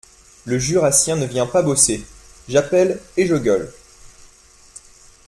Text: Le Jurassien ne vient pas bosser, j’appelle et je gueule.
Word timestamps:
Le 0.45 0.57
Jurassien 0.57 1.15
ne 1.15 1.27
vient 1.27 1.45
pas 1.45 1.61
bosser, 1.61 2.03
j’appelle 2.49 2.99
et 3.17 3.27
je 3.27 3.35
gueule. 3.35 3.71